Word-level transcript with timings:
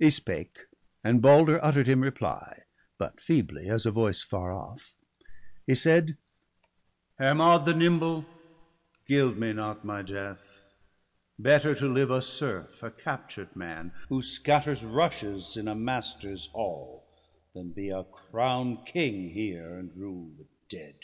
He 0.00 0.10
spake; 0.10 0.66
and 1.04 1.22
Balder 1.22 1.64
utter'd 1.64 1.86
him 1.86 2.00
reply, 2.00 2.64
But 2.98 3.20
feebly, 3.20 3.68
as 3.68 3.86
a 3.86 3.92
voice 3.92 4.20
far 4.20 4.52
off; 4.52 4.96
he 5.64 5.76
said:—' 5.76 6.16
Hermod 7.20 7.66
the 7.66 7.72
nimble, 7.74 8.26
gild 9.06 9.38
me 9.38 9.52
not 9.52 9.84
my 9.84 10.02
death! 10.02 10.74
Better 11.38 11.76
to 11.76 11.86
live 11.86 12.10
a 12.10 12.20
serf, 12.20 12.82
a 12.82 12.90
captured 12.90 13.54
man. 13.54 13.92
Who 14.08 14.22
scatters 14.22 14.84
rushes 14.84 15.56
in 15.56 15.68
a 15.68 15.76
master's 15.76 16.46
hall, 16.46 17.06
Than 17.54 17.70
be 17.70 17.90
a 17.90 18.02
crown'd 18.02 18.84
king 18.86 19.28
here, 19.28 19.78
and 19.78 19.96
rule 19.96 20.32
the 20.36 20.46
dead. 20.68 20.96